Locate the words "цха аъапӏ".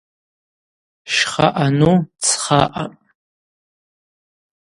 2.23-3.03